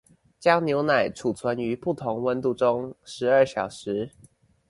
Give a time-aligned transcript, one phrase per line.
[0.39, 4.09] 將牛奶貯存於不同溫度中十二小時